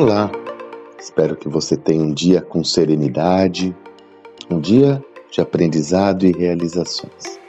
[0.00, 0.30] Olá,
[0.96, 3.76] espero que você tenha um dia com serenidade,
[4.48, 7.40] um dia de aprendizado e realizações.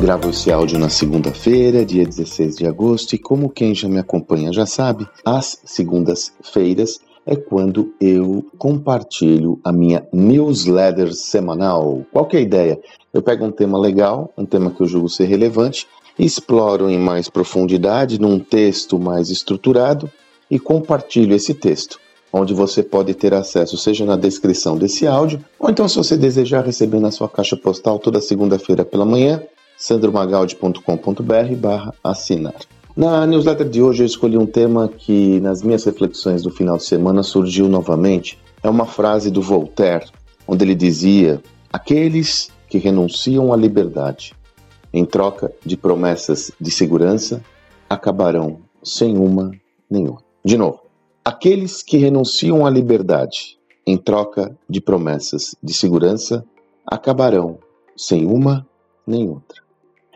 [0.00, 4.52] Gravo esse áudio na segunda-feira, dia 16 de agosto, e como quem já me acompanha
[4.52, 12.04] já sabe, às segundas-feiras é quando eu compartilho a minha newsletter semanal.
[12.12, 12.80] Qual que é a ideia?
[13.12, 15.86] Eu pego um tema legal, um tema que eu julgo ser relevante,
[16.18, 20.10] exploro em mais profundidade num texto mais estruturado
[20.50, 21.98] e compartilho esse texto,
[22.32, 26.64] onde você pode ter acesso, seja na descrição desse áudio, ou então se você desejar
[26.64, 29.42] receber na sua caixa postal toda segunda-feira pela manhã,
[29.76, 32.54] sandromagaldi.com.br barra assinar.
[32.96, 36.84] Na newsletter de hoje eu escolhi um tema que nas minhas reflexões do final de
[36.84, 38.38] semana surgiu novamente.
[38.62, 40.06] É uma frase do Voltaire,
[40.46, 44.32] onde ele dizia: Aqueles que renunciam à liberdade
[44.92, 47.42] em troca de promessas de segurança
[47.90, 49.50] acabarão sem uma
[49.90, 50.22] nenhuma.
[50.44, 50.82] De novo,
[51.24, 56.44] aqueles que renunciam à liberdade em troca de promessas de segurança
[56.86, 57.58] acabarão
[57.96, 58.64] sem uma
[59.04, 59.63] nem outra.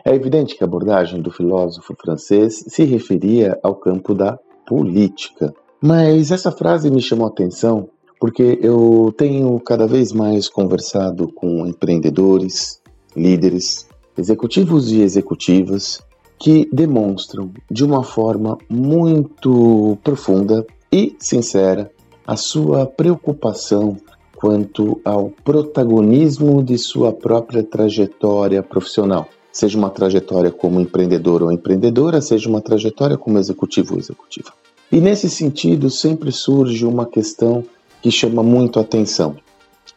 [0.09, 5.53] É evidente que a abordagem do filósofo francês se referia ao campo da política.
[5.79, 7.87] Mas essa frase me chamou a atenção
[8.19, 12.81] porque eu tenho cada vez mais conversado com empreendedores,
[13.15, 13.87] líderes,
[14.17, 16.01] executivos e executivas
[16.39, 21.91] que demonstram de uma forma muito profunda e sincera
[22.25, 23.95] a sua preocupação
[24.35, 32.21] quanto ao protagonismo de sua própria trajetória profissional seja uma trajetória como empreendedor ou empreendedora,
[32.21, 34.51] seja uma trajetória como executivo ou executiva.
[34.91, 37.63] E nesse sentido, sempre surge uma questão
[38.01, 39.35] que chama muito atenção.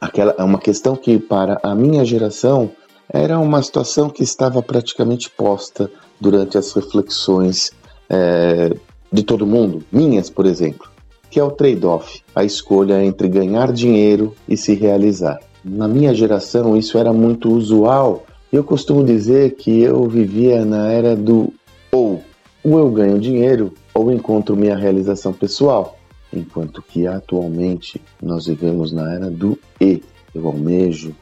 [0.01, 2.71] Aquela é uma questão que para a minha geração
[3.09, 5.91] era uma situação que estava praticamente posta
[6.21, 7.71] durante as reflexões
[8.09, 8.75] é,
[9.13, 10.89] de todo mundo, minhas, por exemplo,
[11.31, 15.39] que é o trade-off, a escolha entre ganhar dinheiro e se realizar.
[15.65, 21.17] Na minha geração, isso era muito usual eu costumo dizer que eu vivia na era
[21.17, 21.55] do
[21.91, 22.23] ou.
[22.63, 25.97] Ou eu ganho dinheiro ou encontro minha realização pessoal.
[26.33, 30.03] Enquanto que atualmente nós vivemos na era do e.
[30.35, 31.15] Eu almejo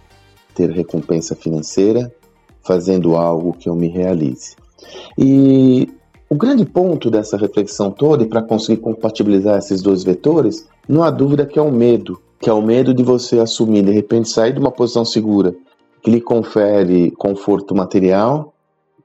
[0.54, 2.12] ter recompensa financeira
[2.62, 4.56] fazendo algo que eu me realize.
[5.16, 5.88] E
[6.28, 11.10] o grande ponto dessa reflexão toda, e para conseguir compatibilizar esses dois vetores, não há
[11.10, 14.52] dúvida que é o medo, que é o medo de você assumir, de repente sair
[14.52, 15.54] de uma posição segura
[16.02, 18.52] que lhe confere conforto material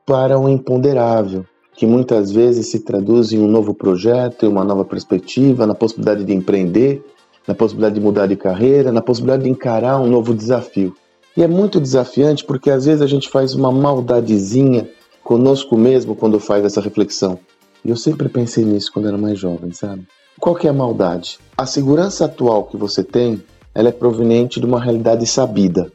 [0.05, 4.85] para um imponderável, que muitas vezes se traduz em um novo projeto, em uma nova
[4.85, 7.03] perspectiva, na possibilidade de empreender,
[7.47, 10.95] na possibilidade de mudar de carreira, na possibilidade de encarar um novo desafio.
[11.35, 14.87] E é muito desafiante porque às vezes a gente faz uma maldadezinha
[15.23, 17.37] conosco mesmo quando faz essa reflexão.
[17.83, 20.07] E eu sempre pensei nisso quando era mais jovem, sabe?
[20.39, 21.39] Qual que é a maldade?
[21.57, 25.91] A segurança atual que você tem, ela é proveniente de uma realidade sabida.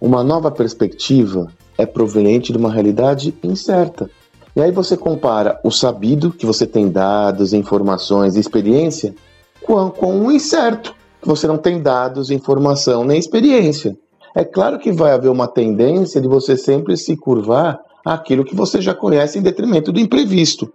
[0.00, 4.10] Uma nova perspectiva é proveniente de uma realidade incerta.
[4.56, 9.14] E aí você compara o sabido, que você tem dados, informações e experiência,
[9.62, 13.96] com, com o incerto, que você não tem dados, informação nem experiência.
[14.34, 18.80] É claro que vai haver uma tendência de você sempre se curvar àquilo que você
[18.80, 20.72] já conhece em detrimento do imprevisto,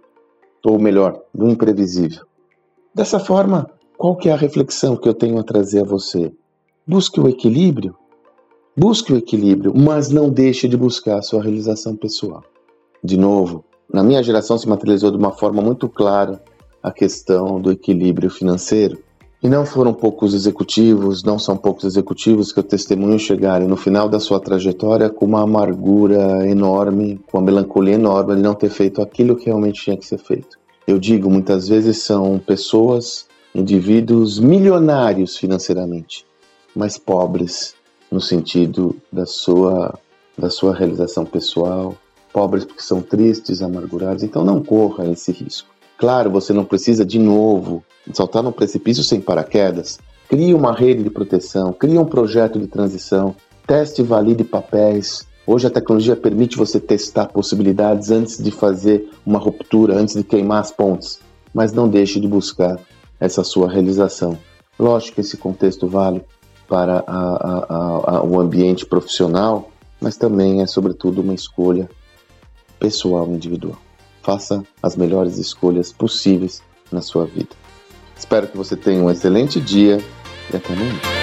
[0.64, 2.24] ou melhor, do imprevisível.
[2.94, 6.32] Dessa forma, qual que é a reflexão que eu tenho a trazer a você?
[6.86, 7.94] Busque o equilíbrio
[8.78, 12.44] Busque o equilíbrio, mas não deixe de buscar a sua realização pessoal.
[13.02, 16.42] De novo, na minha geração se materializou de uma forma muito clara
[16.82, 18.98] a questão do equilíbrio financeiro.
[19.42, 24.10] E não foram poucos executivos, não são poucos executivos que eu testemunho chegarem no final
[24.10, 29.00] da sua trajetória com uma amargura enorme, com uma melancolia enorme de não ter feito
[29.00, 30.58] aquilo que realmente tinha que ser feito.
[30.86, 36.26] Eu digo, muitas vezes são pessoas, indivíduos milionários financeiramente,
[36.74, 37.74] mas pobres
[38.16, 39.94] no sentido da sua,
[40.38, 41.94] da sua realização pessoal,
[42.32, 45.68] pobres porque são tristes, amargurados, então não corra esse risco.
[45.98, 47.84] Claro, você não precisa de novo
[48.14, 49.98] saltar num precipício sem paraquedas.
[50.30, 53.36] Crie uma rede de proteção, crie um projeto de transição,
[53.66, 55.26] teste e valide papéis.
[55.46, 60.62] Hoje a tecnologia permite você testar possibilidades antes de fazer uma ruptura, antes de queimar
[60.62, 61.20] as pontes,
[61.52, 62.80] mas não deixe de buscar
[63.20, 64.38] essa sua realização.
[64.78, 66.22] Lógico que esse contexto vale
[66.68, 69.70] para a, a, a, o ambiente profissional,
[70.00, 71.88] mas também é, sobretudo, uma escolha
[72.78, 73.76] pessoal, individual.
[74.22, 77.50] Faça as melhores escolhas possíveis na sua vida.
[78.16, 79.98] Espero que você tenha um excelente dia
[80.52, 81.15] e até amanhã.